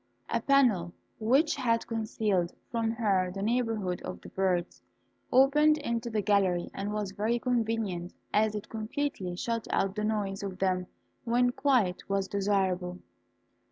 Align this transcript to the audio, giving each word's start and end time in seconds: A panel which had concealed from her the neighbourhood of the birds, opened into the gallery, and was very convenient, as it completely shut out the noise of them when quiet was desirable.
A 0.31 0.41
panel 0.41 0.93
which 1.19 1.55
had 1.57 1.85
concealed 1.85 2.53
from 2.71 2.89
her 2.89 3.29
the 3.31 3.43
neighbourhood 3.43 4.01
of 4.01 4.19
the 4.21 4.29
birds, 4.29 4.81
opened 5.31 5.77
into 5.77 6.09
the 6.09 6.23
gallery, 6.23 6.71
and 6.73 6.91
was 6.91 7.11
very 7.11 7.37
convenient, 7.37 8.11
as 8.33 8.55
it 8.55 8.67
completely 8.67 9.35
shut 9.35 9.67
out 9.69 9.93
the 9.93 10.03
noise 10.03 10.41
of 10.41 10.57
them 10.57 10.87
when 11.23 11.51
quiet 11.51 12.09
was 12.09 12.27
desirable. 12.27 12.97